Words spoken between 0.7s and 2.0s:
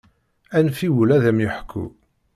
i wul ad am-yeḥku.